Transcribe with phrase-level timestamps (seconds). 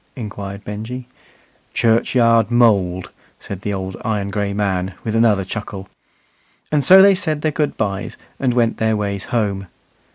[0.15, 1.05] inquired Benjy.
[1.75, 5.87] "Churchyard mould," said the old iron gray man, with another chuckle.
[6.71, 9.67] And so they said their good byes and went their ways home.